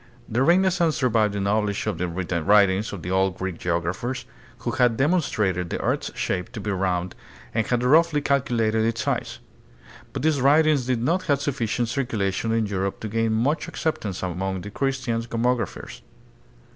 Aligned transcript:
The 0.27 0.41
Renaissance 0.41 1.03
revived 1.03 1.35
the 1.35 1.39
knowledge 1.39 1.85
of 1.85 1.99
the 1.99 2.07
writ 2.07 2.71
ings 2.71 2.91
of 2.91 3.03
the 3.03 3.11
old 3.11 3.37
Greek 3.37 3.59
geographers 3.59 4.25
who 4.57 4.71
had 4.71 4.97
demonstrated 4.97 5.69
the 5.69 5.79
earth's 5.79 6.09
shape 6.17 6.51
to 6.53 6.59
be 6.59 6.71
round 6.71 7.13
and 7.53 7.67
had 7.67 7.83
roughly 7.83 8.19
calculated 8.19 8.83
its 8.83 9.03
size; 9.03 9.37
but 10.11 10.23
these 10.23 10.41
writings 10.41 10.87
did 10.87 11.03
not 11.03 11.25
have 11.27 11.39
sufficient 11.39 11.87
circula 11.87 12.33
tion 12.33 12.51
in 12.51 12.65
Europe 12.65 12.99
to 13.01 13.07
gain 13.07 13.31
much 13.33 13.67
acceptance 13.67 14.23
among 14.23 14.61
the 14.61 14.71
Chris 14.71 14.99
tian 15.01 15.21
cosmographers. 15.21 16.01